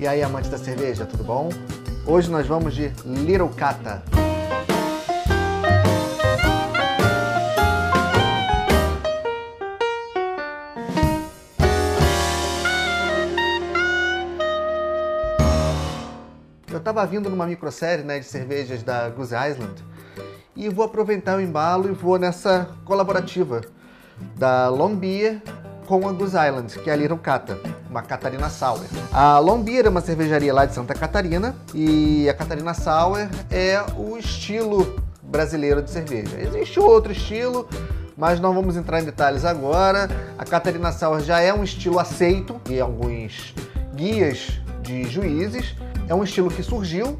[0.00, 1.50] E aí, amantes da cerveja, tudo bom?
[2.06, 4.02] Hoje nós vamos de Little Cata.
[16.70, 19.84] Eu estava vindo numa microsérie né, de cervejas da Goose Island
[20.56, 23.60] e vou aproveitar o embalo e vou nessa colaborativa
[24.34, 25.42] da Long Beer
[25.86, 27.58] com a Goose Island, que é a Little Cata,
[27.90, 28.84] uma Catarina Sour.
[29.12, 33.82] A Long Beer é uma cervejaria lá de Santa Catarina e a Catarina Sour é
[33.96, 36.40] o estilo brasileiro de cerveja.
[36.40, 37.68] Existe outro estilo,
[38.16, 40.08] mas não vamos entrar em detalhes agora.
[40.38, 43.54] A Catarina Sour já é um estilo aceito em alguns
[43.94, 45.74] guias de juízes.
[46.08, 47.18] É um estilo que surgiu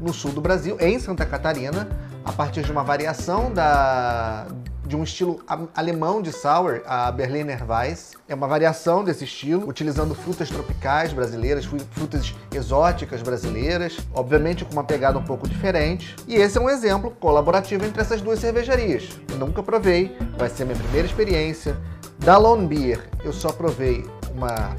[0.00, 1.88] no sul do Brasil, em Santa Catarina,
[2.24, 4.46] a partir de uma variação da,
[4.90, 5.40] de um estilo
[5.72, 8.14] alemão de sour, a Berliner Weiss.
[8.28, 14.82] É uma variação desse estilo, utilizando frutas tropicais brasileiras, frutas exóticas brasileiras, obviamente com uma
[14.82, 16.16] pegada um pouco diferente.
[16.26, 19.08] E esse é um exemplo colaborativo entre essas duas cervejarias.
[19.38, 21.76] Nunca provei, vai ser minha primeira experiência.
[22.18, 24.04] Da Lone Beer, eu só provei
[24.34, 24.74] uma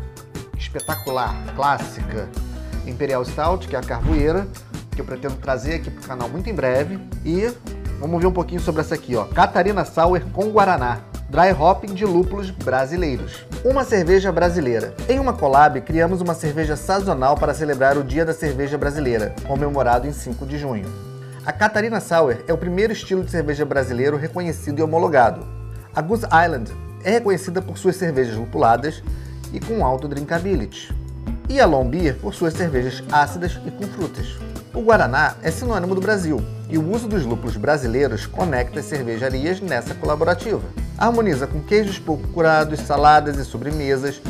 [0.57, 2.27] espetacular, clássica
[2.85, 4.45] Imperial Stout, que é a carvoeira,
[4.93, 6.99] que eu pretendo trazer aqui para o canal muito em breve.
[7.23, 7.49] E
[8.01, 9.25] vamos ver um pouquinho sobre essa aqui, ó.
[9.25, 10.99] Catarina Sour com Guaraná.
[11.29, 13.45] Dry hopping de lúpulos brasileiros.
[13.63, 14.93] Uma cerveja brasileira.
[15.07, 20.07] Em uma collab, criamos uma cerveja sazonal para celebrar o Dia da Cerveja Brasileira, comemorado
[20.07, 20.85] em 5 de junho.
[21.45, 25.45] A Catarina Sour é o primeiro estilo de cerveja brasileiro reconhecido e homologado.
[25.95, 26.71] A Goose Island
[27.03, 29.01] é reconhecida por suas cervejas lupuladas
[29.53, 30.93] e com alto drinkability
[31.47, 34.37] e a Long Beer por suas cervejas ácidas e com frutas.
[34.73, 36.41] O Guaraná é sinônimo do Brasil
[36.71, 40.63] e o uso dos lúpulos brasileiros conecta as cervejarias nessa colaborativa.
[40.97, 44.21] Harmoniza com queijos pouco curados, saladas e sobremesas,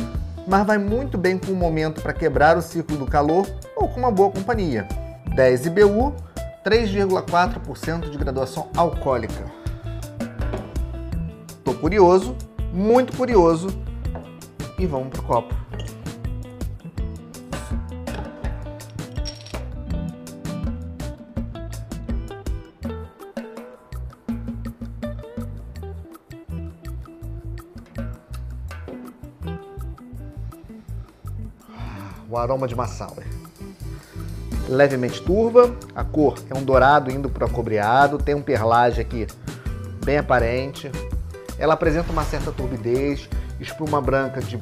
[0.46, 4.00] mas vai muito bem com um momento para quebrar o ciclo do calor ou com
[4.00, 4.88] uma boa companhia.
[5.36, 6.14] 10 IBU,
[6.64, 9.44] 3,4% de graduação alcoólica.
[11.64, 12.36] Tô curioso,
[12.72, 13.68] muito curioso,
[14.76, 15.61] e vamos pro copo.
[32.32, 33.22] O aroma de sour.
[34.66, 39.26] Levemente turva, a cor é um dourado indo para cobreado, tem um perlage aqui
[40.02, 40.90] bem aparente.
[41.58, 43.28] Ela apresenta uma certa turbidez,
[43.60, 44.58] espuma branca de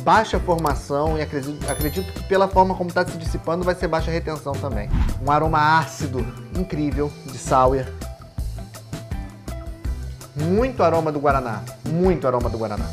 [0.00, 4.10] baixa formação e acredito, acredito que pela forma como está se dissipando vai ser baixa
[4.10, 4.90] retenção também.
[5.24, 6.26] Um aroma ácido
[6.58, 7.84] incrível de sour.
[10.34, 12.90] Muito aroma do Guaraná, muito aroma do Guaraná.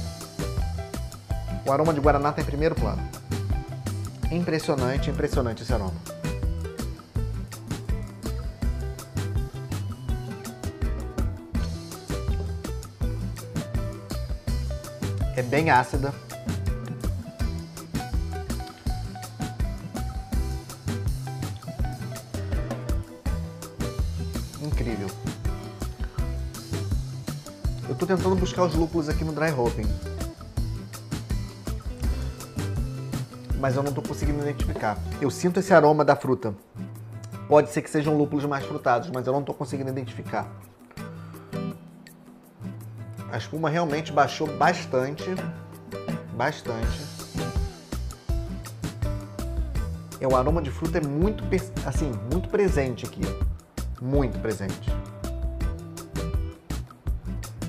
[1.65, 3.01] O aroma de Guaraná está em primeiro plano.
[4.31, 5.93] Impressionante, impressionante esse aroma.
[15.35, 16.13] É bem ácida.
[24.61, 25.07] Incrível.
[27.89, 30.10] Eu estou tentando buscar os lúpulos aqui no dry hopping.
[33.61, 34.97] Mas eu não estou conseguindo identificar.
[35.21, 36.55] Eu sinto esse aroma da fruta.
[37.47, 40.47] Pode ser que sejam lúpulos mais frutados, mas eu não estou conseguindo identificar.
[43.31, 45.29] A espuma realmente baixou bastante.
[46.33, 47.05] Bastante.
[50.19, 51.43] É, o aroma de fruta é muito,
[51.85, 53.21] assim, muito presente aqui.
[54.01, 54.91] Muito presente.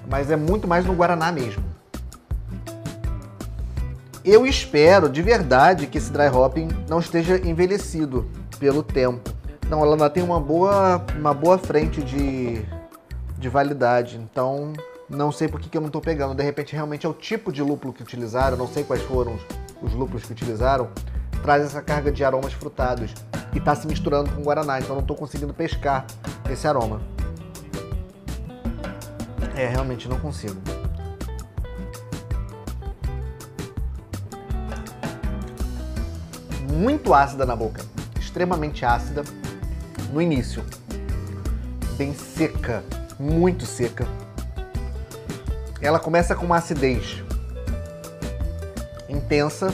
[0.09, 1.72] Mas é muito mais no Guaraná mesmo.
[4.25, 9.31] Eu espero de verdade que esse dry hopping não esteja envelhecido pelo tempo.
[9.69, 12.65] Não, ela ainda tem uma boa, uma boa frente de,
[13.37, 14.17] de validade.
[14.19, 14.73] Então,
[15.09, 16.37] não sei por que, que eu não estou pegando.
[16.37, 18.57] De repente, realmente é o tipo de lúpulo que utilizaram.
[18.57, 19.43] Não sei quais foram os,
[19.83, 20.89] os lúpulos que utilizaram.
[21.43, 23.13] Traz essa carga de aromas frutados.
[23.53, 24.79] E está se misturando com Guaraná.
[24.79, 26.07] Então, não estou conseguindo pescar
[26.49, 27.01] esse aroma.
[29.57, 30.61] É, realmente não consigo.
[36.73, 37.85] Muito ácida na boca,
[38.19, 39.23] extremamente ácida
[40.11, 40.65] no início,
[41.97, 42.83] bem seca,
[43.21, 44.07] muito seca.
[45.81, 47.23] Ela começa com uma acidez
[49.09, 49.69] intensa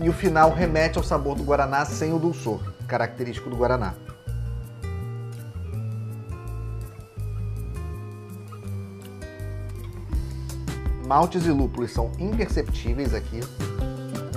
[0.00, 3.94] e o final remete ao sabor do guaraná sem o dulçor característico do guaraná.
[11.06, 13.40] Maltes e lúpulos são imperceptíveis aqui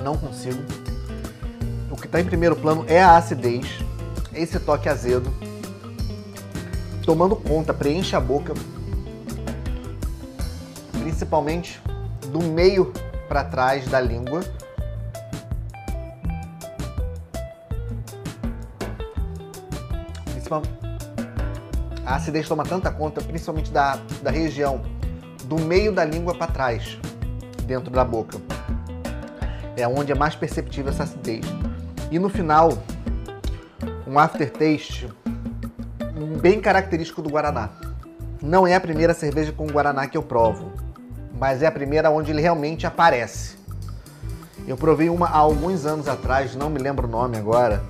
[0.07, 0.63] não consigo.
[1.92, 3.68] O que está em primeiro plano é a acidez,
[4.33, 5.33] esse toque azedo,
[7.04, 8.54] tomando conta, preenche a boca,
[11.01, 11.81] principalmente
[12.31, 12.94] do meio
[13.27, 14.42] para trás da língua.
[22.06, 24.81] A acidez toma tanta conta, principalmente da, da região
[25.44, 26.98] do meio da língua para trás,
[27.65, 28.38] dentro da boca.
[29.77, 31.45] É onde é mais perceptível essa acidez.
[32.09, 32.74] E no final,
[34.07, 35.07] um aftertaste
[36.41, 37.69] bem característico do Guaraná.
[38.41, 40.71] Não é a primeira cerveja com Guaraná que eu provo,
[41.39, 43.56] mas é a primeira onde ele realmente aparece.
[44.68, 47.83] Eu provei uma há alguns anos atrás, não me lembro o nome agora,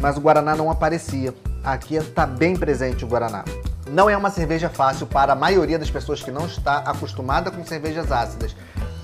[0.00, 1.34] mas o Guaraná não aparecia.
[1.64, 3.42] Aqui está bem presente o Guaraná.
[3.90, 7.64] Não é uma cerveja fácil para a maioria das pessoas que não está acostumada com
[7.64, 8.54] cervejas ácidas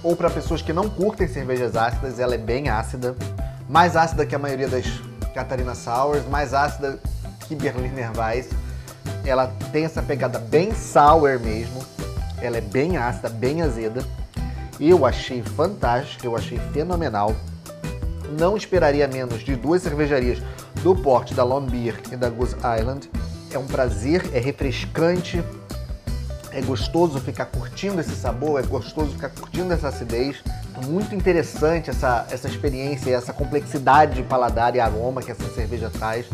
[0.02, 3.16] ou para pessoas que não curtem cervejas ácidas, ela é bem ácida,
[3.68, 4.86] mais ácida que a maioria das
[5.34, 6.98] Catarina Sours, mais ácida
[7.46, 8.48] que Berliner Weiss.
[9.24, 11.84] Ela tem essa pegada bem sour mesmo,
[12.40, 14.04] ela é bem ácida, bem azeda.
[14.80, 17.34] Eu achei fantástico, eu achei fenomenal.
[18.38, 20.38] Não esperaria menos de duas cervejarias
[20.82, 23.10] do porte da Long Beer e da Goose Island.
[23.50, 25.42] É um prazer, é refrescante,
[26.52, 30.36] é gostoso ficar curtindo esse sabor, é gostoso ficar curtindo essa acidez.
[30.86, 36.26] Muito interessante essa, essa experiência, essa complexidade de paladar e aroma que essa cerveja traz.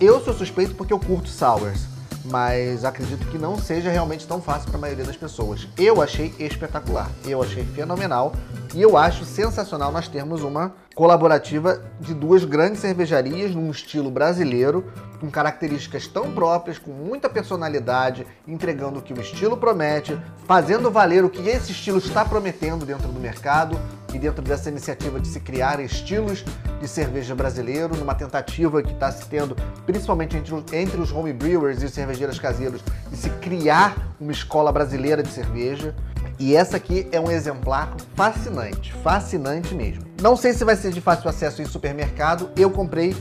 [0.00, 1.92] Eu sou suspeito porque eu curto sours
[2.24, 5.66] mas acredito que não seja realmente tão fácil para a maioria das pessoas.
[5.76, 8.32] Eu achei espetacular, eu achei fenomenal
[8.74, 14.84] e eu acho sensacional nós termos uma colaborativa de duas grandes cervejarias num estilo brasileiro,
[15.20, 21.24] com características tão próprias, com muita personalidade, entregando o que o estilo promete, fazendo valer
[21.24, 23.78] o que esse estilo está prometendo dentro do mercado
[24.12, 26.44] e dentro dessa iniciativa de se criar estilos
[26.80, 31.82] de cerveja brasileiro, numa tentativa que está se tendo, principalmente entre, entre os home brewers
[31.82, 35.94] e os cervejeiros caseiros, de se criar uma escola brasileira de cerveja.
[36.42, 40.02] E essa aqui é um exemplar fascinante, fascinante mesmo.
[40.20, 43.14] Não sei se vai ser de fácil acesso em supermercado, eu comprei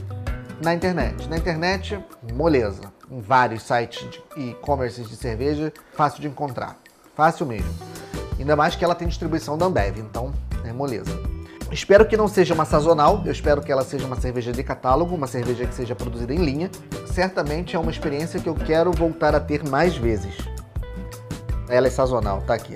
[0.59, 1.29] na internet.
[1.29, 2.03] Na internet,
[2.33, 2.81] moleza.
[3.11, 6.79] Em vários sites de e-commerce de cerveja, fácil de encontrar.
[7.15, 7.71] Fácil mesmo.
[8.39, 10.33] Ainda mais que ela tem distribuição da Ambev, então
[10.65, 11.11] é moleza.
[11.71, 15.13] Espero que não seja uma sazonal, eu espero que ela seja uma cerveja de catálogo,
[15.13, 16.71] uma cerveja que seja produzida em linha.
[17.05, 20.35] Certamente é uma experiência que eu quero voltar a ter mais vezes.
[21.69, 22.73] Ela é sazonal, tá aqui.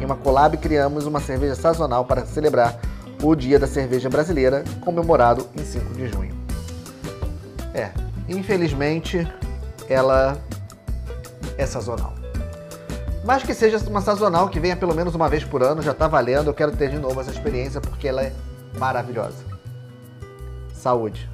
[0.00, 2.80] Em uma collab criamos uma cerveja sazonal para celebrar
[3.22, 6.34] o Dia da Cerveja Brasileira, comemorado em 5 de junho.
[7.74, 7.90] É,
[8.28, 9.30] infelizmente
[9.88, 10.38] ela
[11.58, 12.14] é sazonal.
[13.24, 16.08] Mas que seja uma sazonal que venha pelo menos uma vez por ano, já está
[16.08, 16.48] valendo.
[16.48, 18.32] Eu quero ter de novo essa experiência porque ela é
[18.78, 19.44] maravilhosa.
[20.72, 21.28] Saúde!